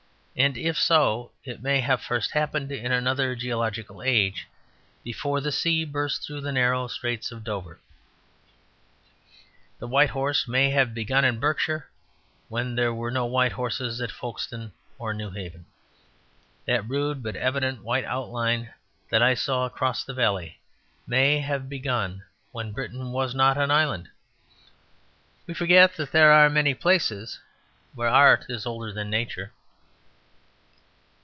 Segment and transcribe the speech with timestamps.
[0.33, 4.47] And if so, it may have first happened in another geological age,
[5.03, 7.79] before the sea burst through the narrow Straits of Dover.
[9.79, 11.89] The White Horse may have begun in Berkshire
[12.47, 15.65] when there were no white horses at Folkestone or Newhaven.
[16.65, 18.73] That rude but evident white outline
[19.09, 20.59] that I saw across the valley
[21.05, 22.23] may have been begun
[22.53, 24.09] when Britain was not an island.
[25.45, 27.39] We forget that there are many places
[27.93, 29.51] where art is older than nature.